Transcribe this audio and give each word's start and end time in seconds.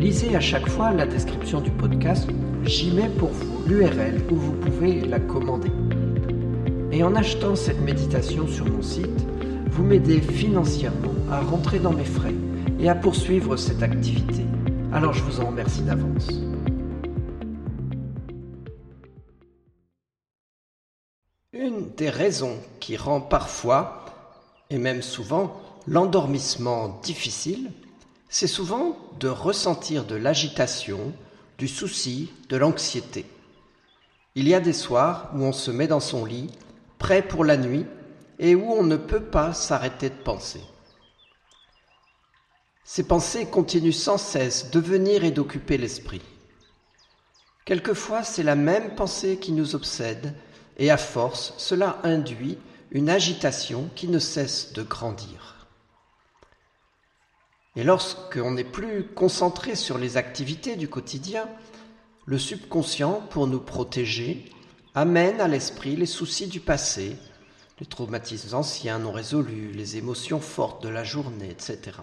Lisez 0.00 0.34
à 0.34 0.40
chaque 0.40 0.66
fois 0.66 0.92
la 0.92 1.04
description 1.04 1.60
du 1.60 1.70
podcast, 1.70 2.26
j'y 2.64 2.90
mets 2.90 3.10
pour 3.10 3.28
vous 3.28 3.68
l'URL 3.68 4.22
où 4.30 4.34
vous 4.34 4.52
pouvez 4.54 5.02
la 5.02 5.20
commander. 5.20 5.70
Et 6.90 7.04
en 7.04 7.14
achetant 7.14 7.54
cette 7.54 7.82
méditation 7.82 8.48
sur 8.48 8.64
mon 8.64 8.80
site, 8.80 9.26
vous 9.66 9.82
m'aidez 9.84 10.22
financièrement 10.22 11.12
à 11.30 11.42
rentrer 11.42 11.80
dans 11.80 11.92
mes 11.92 12.06
frais 12.06 12.34
et 12.78 12.88
à 12.88 12.94
poursuivre 12.94 13.58
cette 13.58 13.82
activité. 13.82 14.42
Alors 14.90 15.12
je 15.12 15.22
vous 15.22 15.38
en 15.40 15.48
remercie 15.48 15.82
d'avance. 15.82 16.28
Une 21.52 21.90
des 21.98 22.08
raisons 22.08 22.56
qui 22.80 22.96
rend 22.96 23.20
parfois, 23.20 24.06
et 24.70 24.78
même 24.78 25.02
souvent, 25.02 25.60
l'endormissement 25.86 27.00
difficile, 27.02 27.70
c'est 28.30 28.46
souvent 28.46 28.96
de 29.18 29.28
ressentir 29.28 30.04
de 30.04 30.14
l'agitation, 30.14 31.12
du 31.58 31.66
souci, 31.66 32.32
de 32.48 32.56
l'anxiété. 32.56 33.26
Il 34.36 34.48
y 34.48 34.54
a 34.54 34.60
des 34.60 34.72
soirs 34.72 35.30
où 35.34 35.42
on 35.42 35.52
se 35.52 35.72
met 35.72 35.88
dans 35.88 36.00
son 36.00 36.24
lit, 36.24 36.48
prêt 36.98 37.22
pour 37.22 37.44
la 37.44 37.56
nuit, 37.56 37.84
et 38.38 38.54
où 38.54 38.70
on 38.70 38.84
ne 38.84 38.96
peut 38.96 39.24
pas 39.24 39.52
s'arrêter 39.52 40.08
de 40.08 40.14
penser. 40.14 40.60
Ces 42.84 43.06
pensées 43.06 43.46
continuent 43.46 43.92
sans 43.92 44.16
cesse 44.16 44.70
de 44.70 44.80
venir 44.80 45.24
et 45.24 45.32
d'occuper 45.32 45.76
l'esprit. 45.76 46.22
Quelquefois, 47.64 48.22
c'est 48.22 48.44
la 48.44 48.56
même 48.56 48.94
pensée 48.94 49.38
qui 49.38 49.52
nous 49.52 49.74
obsède, 49.74 50.34
et 50.78 50.90
à 50.90 50.96
force, 50.96 51.52
cela 51.58 51.98
induit 52.04 52.58
une 52.92 53.10
agitation 53.10 53.90
qui 53.96 54.06
ne 54.06 54.20
cesse 54.20 54.72
de 54.72 54.82
grandir. 54.82 55.59
Et 57.76 57.84
lorsqu'on 57.84 58.50
n'est 58.52 58.64
plus 58.64 59.04
concentré 59.04 59.76
sur 59.76 59.96
les 59.96 60.16
activités 60.16 60.74
du 60.74 60.88
quotidien, 60.88 61.48
le 62.26 62.36
subconscient, 62.36 63.22
pour 63.30 63.46
nous 63.46 63.60
protéger, 63.60 64.50
amène 64.94 65.40
à 65.40 65.46
l'esprit 65.46 65.94
les 65.94 66.06
soucis 66.06 66.48
du 66.48 66.58
passé, 66.58 67.16
les 67.78 67.86
traumatismes 67.86 68.56
anciens 68.56 68.98
non 68.98 69.12
résolus, 69.12 69.70
les 69.72 69.96
émotions 69.96 70.40
fortes 70.40 70.82
de 70.82 70.88
la 70.88 71.04
journée, 71.04 71.48
etc. 71.50 71.98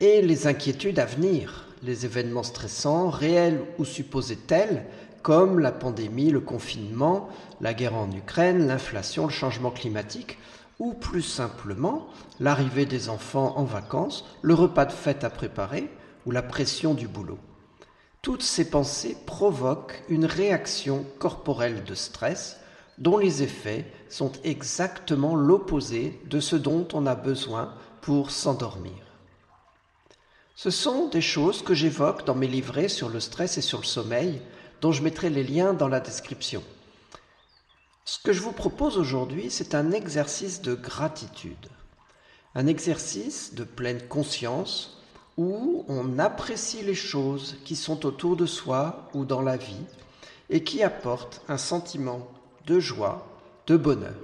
Et 0.00 0.22
les 0.22 0.46
inquiétudes 0.46 0.98
à 0.98 1.04
venir, 1.04 1.66
les 1.82 2.06
événements 2.06 2.42
stressants, 2.42 3.10
réels 3.10 3.62
ou 3.78 3.84
supposés 3.84 4.36
tels, 4.36 4.86
comme 5.22 5.58
la 5.58 5.72
pandémie, 5.72 6.30
le 6.30 6.40
confinement, 6.40 7.28
la 7.60 7.74
guerre 7.74 7.96
en 7.96 8.10
Ukraine, 8.10 8.66
l'inflation, 8.66 9.26
le 9.26 9.32
changement 9.32 9.70
climatique, 9.70 10.38
ou 10.80 10.94
plus 10.94 11.22
simplement 11.22 12.08
l'arrivée 12.40 12.86
des 12.86 13.08
enfants 13.10 13.56
en 13.56 13.64
vacances, 13.64 14.24
le 14.42 14.54
repas 14.54 14.86
de 14.86 14.92
fête 14.92 15.22
à 15.22 15.30
préparer 15.30 15.88
ou 16.26 16.32
la 16.32 16.42
pression 16.42 16.94
du 16.94 17.06
boulot. 17.06 17.38
Toutes 18.22 18.42
ces 18.42 18.68
pensées 18.68 19.16
provoquent 19.26 20.02
une 20.08 20.24
réaction 20.24 21.06
corporelle 21.18 21.84
de 21.84 21.94
stress 21.94 22.58
dont 22.98 23.18
les 23.18 23.42
effets 23.42 23.86
sont 24.08 24.32
exactement 24.42 25.36
l'opposé 25.36 26.20
de 26.26 26.40
ce 26.40 26.56
dont 26.56 26.86
on 26.92 27.06
a 27.06 27.14
besoin 27.14 27.74
pour 28.00 28.30
s'endormir. 28.30 28.92
Ce 30.54 30.70
sont 30.70 31.08
des 31.08 31.22
choses 31.22 31.62
que 31.62 31.72
j'évoque 31.72 32.26
dans 32.26 32.34
mes 32.34 32.46
livrets 32.46 32.88
sur 32.88 33.08
le 33.08 33.20
stress 33.20 33.56
et 33.56 33.62
sur 33.62 33.78
le 33.80 33.86
sommeil, 33.86 34.42
dont 34.82 34.92
je 34.92 35.02
mettrai 35.02 35.30
les 35.30 35.44
liens 35.44 35.72
dans 35.72 35.88
la 35.88 36.00
description. 36.00 36.62
Ce 38.10 38.18
que 38.18 38.32
je 38.32 38.42
vous 38.42 38.50
propose 38.50 38.98
aujourd'hui, 38.98 39.50
c'est 39.50 39.72
un 39.72 39.92
exercice 39.92 40.62
de 40.62 40.74
gratitude, 40.74 41.68
un 42.56 42.66
exercice 42.66 43.54
de 43.54 43.62
pleine 43.62 44.02
conscience 44.08 45.00
où 45.36 45.84
on 45.86 46.18
apprécie 46.18 46.82
les 46.82 46.96
choses 46.96 47.58
qui 47.64 47.76
sont 47.76 48.04
autour 48.04 48.34
de 48.34 48.46
soi 48.46 49.08
ou 49.14 49.24
dans 49.24 49.42
la 49.42 49.56
vie 49.56 49.84
et 50.48 50.64
qui 50.64 50.82
apportent 50.82 51.42
un 51.46 51.56
sentiment 51.56 52.26
de 52.66 52.80
joie, 52.80 53.28
de 53.68 53.76
bonheur. 53.76 54.18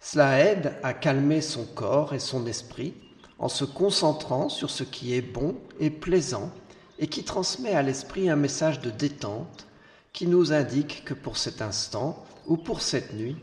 Cela 0.00 0.40
aide 0.40 0.74
à 0.82 0.92
calmer 0.92 1.42
son 1.42 1.64
corps 1.64 2.14
et 2.14 2.18
son 2.18 2.48
esprit 2.48 2.94
en 3.38 3.48
se 3.48 3.64
concentrant 3.64 4.48
sur 4.48 4.70
ce 4.70 4.82
qui 4.82 5.14
est 5.14 5.22
bon 5.22 5.54
et 5.78 5.90
plaisant 5.90 6.50
et 6.98 7.06
qui 7.06 7.22
transmet 7.22 7.74
à 7.74 7.82
l'esprit 7.82 8.28
un 8.28 8.34
message 8.34 8.80
de 8.80 8.90
détente 8.90 9.68
qui 10.12 10.26
nous 10.26 10.52
indique 10.52 11.04
que 11.04 11.14
pour 11.14 11.36
cet 11.36 11.62
instant 11.62 12.24
ou 12.46 12.56
pour 12.56 12.82
cette 12.82 13.14
nuit, 13.14 13.36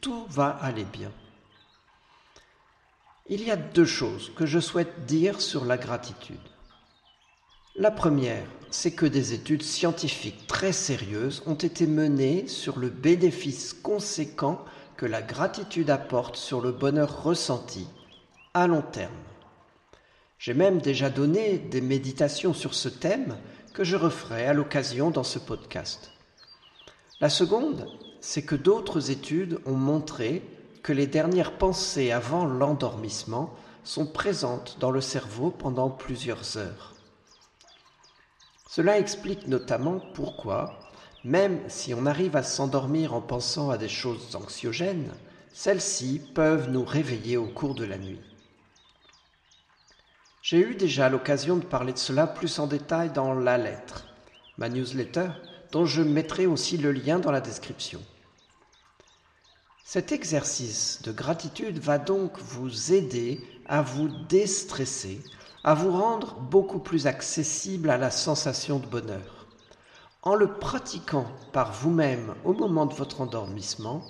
tout 0.00 0.26
va 0.28 0.48
aller 0.48 0.84
bien. 0.84 1.12
Il 3.28 3.42
y 3.44 3.50
a 3.50 3.56
deux 3.56 3.84
choses 3.84 4.32
que 4.34 4.46
je 4.46 4.58
souhaite 4.58 5.06
dire 5.06 5.40
sur 5.40 5.64
la 5.64 5.78
gratitude. 5.78 6.36
La 7.76 7.90
première, 7.90 8.46
c'est 8.70 8.90
que 8.90 9.06
des 9.06 9.32
études 9.32 9.62
scientifiques 9.62 10.46
très 10.46 10.72
sérieuses 10.72 11.42
ont 11.46 11.54
été 11.54 11.86
menées 11.86 12.46
sur 12.48 12.78
le 12.78 12.90
bénéfice 12.90 13.72
conséquent 13.72 14.64
que 14.96 15.06
la 15.06 15.22
gratitude 15.22 15.88
apporte 15.88 16.36
sur 16.36 16.60
le 16.60 16.72
bonheur 16.72 17.22
ressenti 17.22 17.86
à 18.54 18.66
long 18.66 18.82
terme. 18.82 19.14
J'ai 20.38 20.54
même 20.54 20.80
déjà 20.80 21.08
donné 21.08 21.58
des 21.58 21.80
méditations 21.80 22.52
sur 22.52 22.74
ce 22.74 22.88
thème 22.88 23.38
que 23.72 23.84
je 23.84 23.96
referai 23.96 24.46
à 24.46 24.52
l'occasion 24.52 25.10
dans 25.10 25.22
ce 25.22 25.38
podcast. 25.38 26.10
La 27.20 27.30
seconde, 27.30 27.86
c'est 28.22 28.42
que 28.42 28.54
d'autres 28.54 29.10
études 29.10 29.58
ont 29.66 29.76
montré 29.76 30.42
que 30.84 30.92
les 30.92 31.08
dernières 31.08 31.58
pensées 31.58 32.12
avant 32.12 32.46
l'endormissement 32.46 33.52
sont 33.82 34.06
présentes 34.06 34.76
dans 34.78 34.92
le 34.92 35.00
cerveau 35.00 35.50
pendant 35.50 35.90
plusieurs 35.90 36.56
heures. 36.56 36.94
Cela 38.68 38.98
explique 38.98 39.48
notamment 39.48 40.00
pourquoi, 40.14 40.78
même 41.24 41.60
si 41.68 41.94
on 41.94 42.06
arrive 42.06 42.36
à 42.36 42.44
s'endormir 42.44 43.12
en 43.12 43.20
pensant 43.20 43.70
à 43.70 43.76
des 43.76 43.88
choses 43.88 44.36
anxiogènes, 44.36 45.12
celles-ci 45.52 46.22
peuvent 46.32 46.70
nous 46.70 46.84
réveiller 46.84 47.36
au 47.36 47.48
cours 47.48 47.74
de 47.74 47.84
la 47.84 47.98
nuit. 47.98 48.20
J'ai 50.42 50.60
eu 50.60 50.76
déjà 50.76 51.08
l'occasion 51.08 51.56
de 51.56 51.64
parler 51.64 51.92
de 51.92 51.98
cela 51.98 52.28
plus 52.28 52.60
en 52.60 52.68
détail 52.68 53.10
dans 53.10 53.34
La 53.34 53.58
lettre, 53.58 54.06
ma 54.58 54.68
newsletter, 54.68 55.28
dont 55.72 55.86
je 55.86 56.02
mettrai 56.02 56.46
aussi 56.46 56.76
le 56.76 56.92
lien 56.92 57.18
dans 57.18 57.32
la 57.32 57.40
description. 57.40 58.00
Cet 59.84 60.12
exercice 60.12 61.00
de 61.02 61.12
gratitude 61.12 61.78
va 61.78 61.98
donc 61.98 62.38
vous 62.38 62.92
aider 62.92 63.40
à 63.66 63.82
vous 63.82 64.08
déstresser, 64.28 65.20
à 65.64 65.74
vous 65.74 65.90
rendre 65.90 66.34
beaucoup 66.34 66.78
plus 66.78 67.06
accessible 67.06 67.90
à 67.90 67.98
la 67.98 68.10
sensation 68.10 68.78
de 68.78 68.86
bonheur, 68.86 69.46
En 70.22 70.36
le 70.36 70.58
pratiquant 70.58 71.26
par 71.52 71.72
vous-même 71.72 72.34
au 72.44 72.52
moment 72.52 72.86
de 72.86 72.94
votre 72.94 73.20
endormissement, 73.20 74.02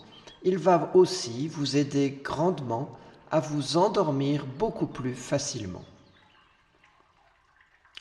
il 0.43 0.59
va 0.59 0.91
aussi 0.94 1.49
vous 1.49 1.76
aider 1.76 2.20
grandement 2.23 2.91
à 3.31 3.41
vous 3.41 3.79
endormir 3.79 4.44
beaucoup 4.44 4.87
plus 4.87 5.14
facilement. 5.14 5.85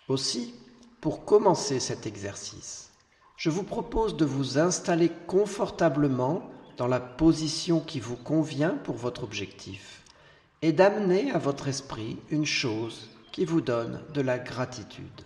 Aussi, 0.10 0.54
pour 1.00 1.24
commencer 1.24 1.80
cet 1.80 2.06
exercice, 2.06 2.91
je 3.42 3.50
vous 3.50 3.64
propose 3.64 4.16
de 4.18 4.24
vous 4.24 4.60
installer 4.60 5.10
confortablement 5.26 6.48
dans 6.78 6.86
la 6.86 7.00
position 7.00 7.80
qui 7.80 8.00
vous 8.00 8.16
convient 8.16 8.78
pour 8.84 8.98
votre 8.98 9.24
objectif 9.24 10.04
et 10.62 10.72
d'amener 10.72 11.32
à 11.32 11.40
votre 11.40 11.68
esprit 11.68 12.20
une 12.30 12.46
chose 12.46 13.10
qui 13.32 13.46
vous 13.46 13.62
donne 13.62 14.00
de 14.14 14.22
la 14.22 14.38
gratitude. 14.38 15.26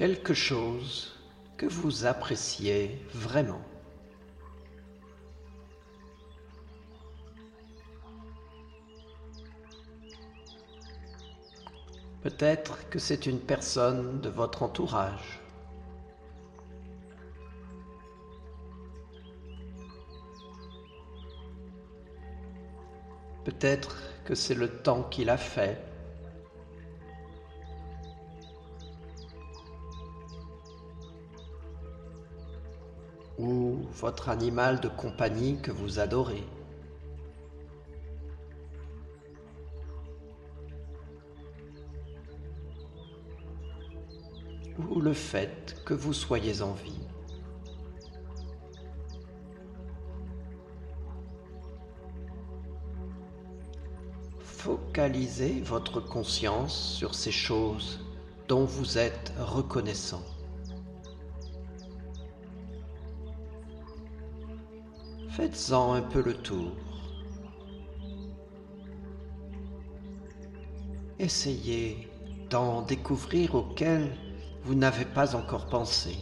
Quelque 0.00 0.32
chose 0.32 1.12
que 1.58 1.66
vous 1.66 2.06
appréciez 2.06 3.04
vraiment. 3.12 3.60
Peut-être 12.22 12.88
que 12.88 12.98
c'est 12.98 13.26
une 13.26 13.40
personne 13.40 14.22
de 14.22 14.30
votre 14.30 14.62
entourage. 14.62 15.38
Peut-être 23.44 23.98
que 24.24 24.34
c'est 24.34 24.54
le 24.54 24.70
temps 24.70 25.02
qu'il 25.02 25.28
a 25.28 25.36
fait 25.36 25.89
votre 34.00 34.30
animal 34.30 34.80
de 34.80 34.88
compagnie 34.88 35.60
que 35.60 35.70
vous 35.70 35.98
adorez. 35.98 36.44
ou 44.88 45.00
le 45.00 45.12
fait 45.12 45.76
que 45.84 45.92
vous 45.92 46.14
soyez 46.14 46.62
en 46.62 46.72
vie. 46.72 47.06
Focalisez 54.40 55.60
votre 55.60 56.00
conscience 56.00 56.94
sur 56.96 57.14
ces 57.14 57.30
choses 57.30 58.00
dont 58.48 58.64
vous 58.64 58.96
êtes 58.98 59.32
reconnaissant. 59.38 60.24
Faites-en 65.30 65.92
un 65.92 66.02
peu 66.02 66.22
le 66.22 66.34
tour. 66.34 66.72
Essayez 71.20 72.08
d'en 72.50 72.82
découvrir 72.82 73.54
auxquels 73.54 74.10
vous 74.64 74.74
n'avez 74.74 75.04
pas 75.04 75.36
encore 75.36 75.66
pensé. 75.66 76.16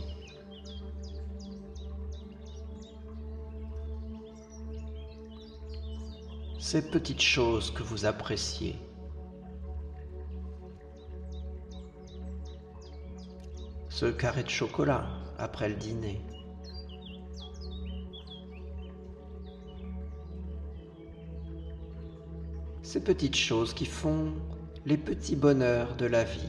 Ces 6.59 6.91
petites 6.91 7.23
choses 7.23 7.71
que 7.71 7.83
vous 7.83 8.05
appréciez. 8.05 8.77
Ce 13.89 14.05
carré 14.05 14.43
de 14.43 14.51
chocolat 14.51 15.07
après 15.39 15.71
le 15.71 15.77
dîner. 15.77 16.21
Ces 22.89 23.05
petites 23.05 23.37
choses 23.37 23.75
qui 23.75 23.85
font 23.85 24.33
les 24.87 24.97
petits 24.97 25.37
bonheurs 25.37 25.95
de 25.97 26.07
la 26.07 26.25
vie. 26.25 26.49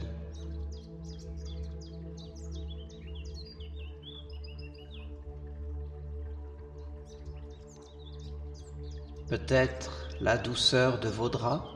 Peut-être 9.28 10.08
la 10.22 10.38
douceur 10.38 11.02
de 11.02 11.10
vos 11.10 11.28
draps, 11.28 11.68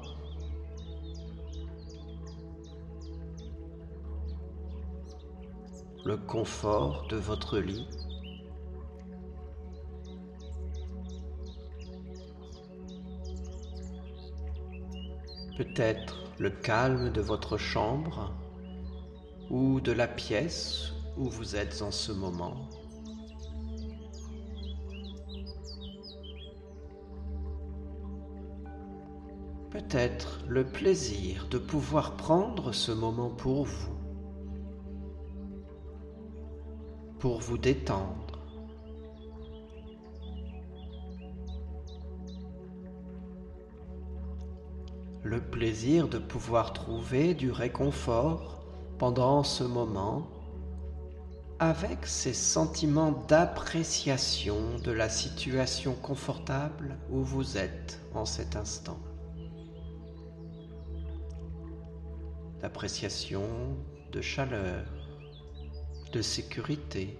le 6.05 6.15
confort 6.15 7.05
de 7.09 7.17
votre 7.17 7.59
lit. 7.59 8.02
Peut-être 15.57 16.23
le 16.39 16.49
calme 16.49 17.11
de 17.11 17.21
votre 17.21 17.57
chambre 17.57 18.33
ou 19.49 19.81
de 19.81 19.91
la 19.91 20.07
pièce 20.07 20.93
où 21.17 21.29
vous 21.29 21.55
êtes 21.55 21.81
en 21.81 21.91
ce 21.91 22.11
moment. 22.11 22.69
Peut-être 29.69 30.43
le 30.47 30.65
plaisir 30.65 31.47
de 31.49 31.57
pouvoir 31.57 32.15
prendre 32.15 32.71
ce 32.71 32.91
moment 32.91 33.29
pour 33.29 33.65
vous, 33.65 33.97
pour 37.19 37.39
vous 37.39 37.57
détendre. 37.57 38.32
Le 45.33 45.41
plaisir 45.41 46.07
de 46.07 46.19
pouvoir 46.19 46.73
trouver 46.73 47.33
du 47.33 47.49
réconfort 47.49 48.63
pendant 48.99 49.41
ce 49.43 49.63
moment 49.63 50.27
avec 51.57 52.05
ces 52.05 52.33
sentiments 52.33 53.13
d'appréciation 53.27 54.77
de 54.83 54.91
la 54.91 55.09
situation 55.09 55.95
confortable 55.95 56.99
où 57.09 57.23
vous 57.23 57.57
êtes 57.57 57.99
en 58.13 58.25
cet 58.25 58.55
instant. 58.55 58.99
D'appréciation, 62.61 63.75
de 64.11 64.21
chaleur, 64.21 64.85
de 66.11 66.21
sécurité. 66.21 67.17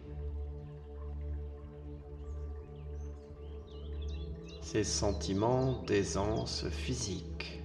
Ces 4.61 4.83
sentiments 4.83 5.81
d'aisance 5.87 6.69
physique. 6.69 7.62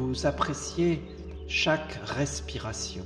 Vous 0.00 0.26
appréciez 0.26 1.02
chaque 1.46 1.92
respiration. 2.04 3.04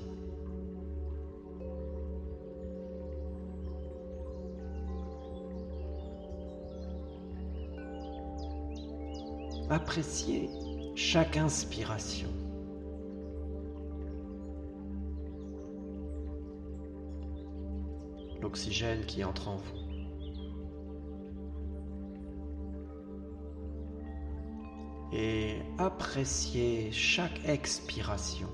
Appréciez 9.71 10.49
chaque 10.95 11.37
inspiration. 11.37 12.29
L'oxygène 18.41 19.05
qui 19.07 19.25
entre 19.25 19.49
en 19.49 19.57
vous. 19.57 19.84
Et 25.15 25.63
appréciez 25.79 26.91
chaque 26.91 27.41
expiration. 27.47 28.49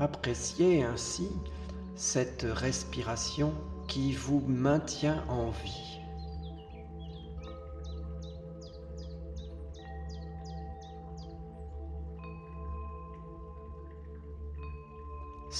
Appréciez 0.00 0.82
ainsi 0.82 1.28
cette 1.94 2.46
respiration 2.48 3.52
qui 3.86 4.12
vous 4.12 4.40
maintient 4.46 5.24
en 5.28 5.50
vie. 5.50 5.97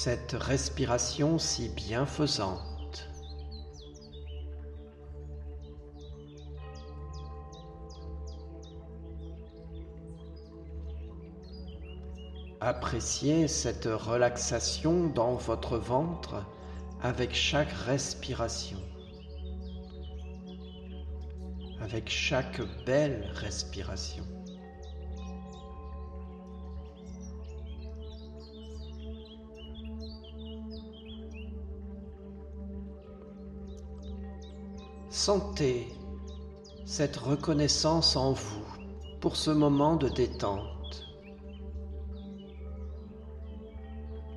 Cette 0.00 0.30
respiration 0.30 1.38
si 1.38 1.68
bienfaisante. 1.70 3.10
Appréciez 12.60 13.48
cette 13.48 13.86
relaxation 13.86 15.08
dans 15.08 15.34
votre 15.34 15.76
ventre 15.78 16.44
avec 17.02 17.34
chaque 17.34 17.72
respiration, 17.72 18.78
avec 21.80 22.08
chaque 22.08 22.60
belle 22.86 23.28
respiration. 23.34 24.37
Sentez 35.18 35.88
cette 36.86 37.16
reconnaissance 37.16 38.14
en 38.14 38.34
vous 38.34 38.64
pour 39.20 39.34
ce 39.34 39.50
moment 39.50 39.96
de 39.96 40.08
détente. 40.08 40.78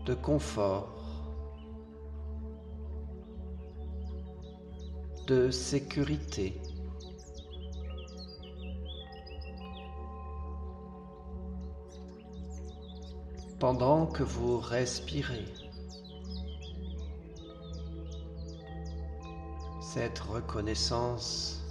de 0.07 0.15
confort, 0.15 0.89
de 5.27 5.51
sécurité. 5.51 6.59
Pendant 13.59 14.07
que 14.07 14.23
vous 14.23 14.57
respirez, 14.57 15.45
cette 19.93 20.19
reconnaissance, 20.19 21.61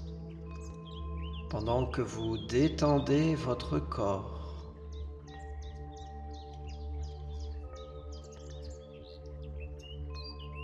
pendant 1.49 1.87
que 1.87 2.03
vous 2.03 2.37
détendez 2.37 3.35
votre 3.35 3.79
corps, 3.79 4.63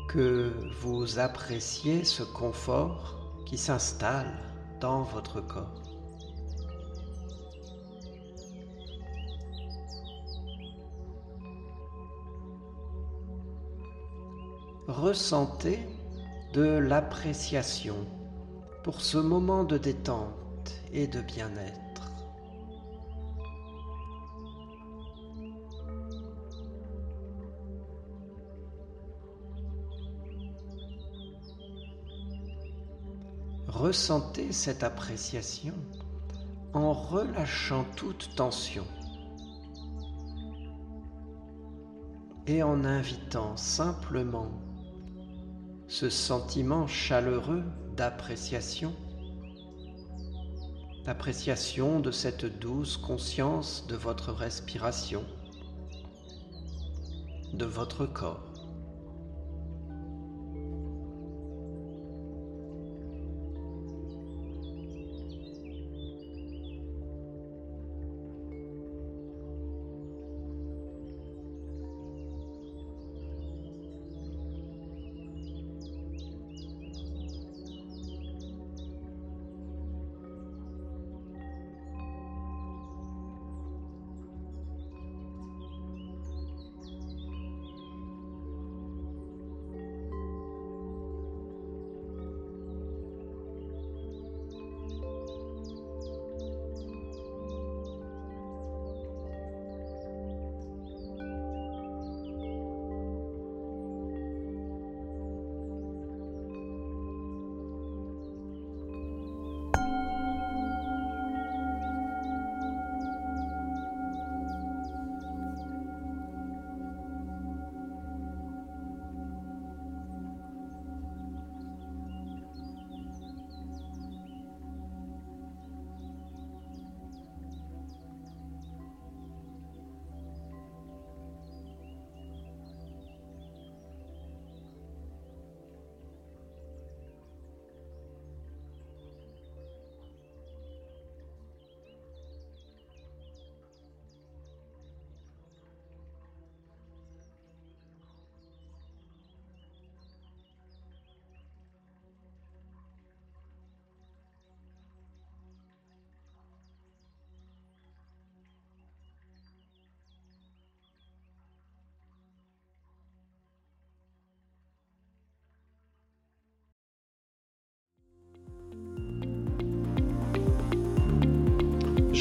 que 0.07 0.53
vous 0.83 1.19
appréciez 1.19 2.05
ce 2.05 2.23
confort 2.23 3.43
qui 3.47 3.57
s'installe 3.57 4.39
dans 4.83 5.05
votre 5.05 5.41
corps. 5.41 5.83
Ressentez 14.89 15.96
de 16.57 16.79
l'appréciation 16.79 18.07
pour 18.83 19.03
ce 19.03 19.19
moment 19.19 19.63
de 19.63 19.77
détente 19.77 20.73
et 20.91 21.07
de 21.07 21.21
bien-être. 21.21 22.11
Ressentez 33.69 34.51
cette 34.53 34.83
appréciation 34.83 35.75
en 36.73 36.95
relâchant 36.95 37.85
toute 37.97 38.35
tension 38.35 38.87
et 42.47 42.63
en 42.63 42.83
invitant 42.87 43.59
simplement 43.59 44.66
ce 45.99 46.11
sentiment 46.11 46.87
chaleureux 46.87 47.65
d'appréciation, 47.97 48.95
d'appréciation 51.07 52.01
de 52.01 52.11
cette 52.11 52.45
douce 52.45 52.99
conscience 52.99 53.87
de 53.87 53.97
votre 53.97 54.31
respiration, 54.31 55.25
de 57.55 57.65
votre 57.65 58.05
corps. 58.05 58.56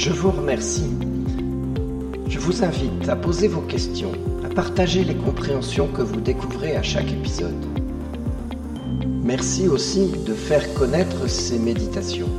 Je 0.05 0.11
vous 0.11 0.29
remercie. 0.29 0.91
Je 2.27 2.37
vous 2.37 2.63
invite 2.63 3.09
à 3.09 3.15
poser 3.15 3.47
vos 3.47 3.61
questions, 3.61 4.11
à 4.43 4.49
partager 4.53 5.03
les 5.03 5.15
compréhensions 5.15 5.87
que 5.87 6.03
vous 6.03 6.21
découvrez 6.21 6.75
à 6.75 6.83
chaque 6.83 7.11
épisode. 7.11 7.65
Merci 9.23 9.67
aussi 9.67 10.11
de 10.27 10.35
faire 10.35 10.71
connaître 10.75 11.27
ces 11.27 11.57
méditations 11.57 12.29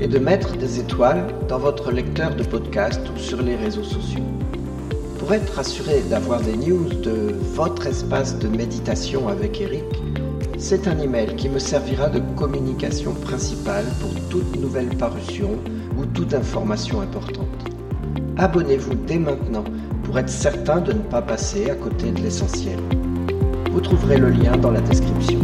et 0.00 0.08
de 0.08 0.18
mettre 0.18 0.56
des 0.56 0.80
étoiles 0.80 1.26
dans 1.46 1.58
votre 1.58 1.92
lecteur 1.92 2.34
de 2.34 2.42
podcast 2.42 3.02
ou 3.14 3.18
sur 3.18 3.42
les 3.42 3.56
réseaux 3.56 3.84
sociaux. 3.84 4.24
Pour 5.18 5.34
être 5.34 5.58
assuré 5.58 6.00
d'avoir 6.08 6.40
des 6.40 6.56
news 6.56 6.88
de 6.88 7.34
votre 7.52 7.86
espace 7.86 8.38
de 8.38 8.48
méditation 8.48 9.28
avec 9.28 9.60
Eric, 9.60 9.84
c'est 10.60 10.86
un 10.86 10.98
email 10.98 11.34
qui 11.36 11.48
me 11.48 11.58
servira 11.58 12.08
de 12.10 12.20
communication 12.36 13.14
principale 13.14 13.86
pour 13.98 14.10
toute 14.28 14.60
nouvelle 14.60 14.94
parution 14.96 15.58
ou 15.96 16.04
toute 16.04 16.34
information 16.34 17.00
importante. 17.00 17.46
Abonnez-vous 18.36 18.94
dès 19.06 19.18
maintenant 19.18 19.64
pour 20.04 20.18
être 20.18 20.28
certain 20.28 20.80
de 20.80 20.92
ne 20.92 20.98
pas 20.98 21.22
passer 21.22 21.70
à 21.70 21.74
côté 21.74 22.12
de 22.12 22.20
l'essentiel. 22.20 22.78
Vous 23.72 23.80
trouverez 23.80 24.18
le 24.18 24.28
lien 24.28 24.56
dans 24.58 24.70
la 24.70 24.82
description. 24.82 25.40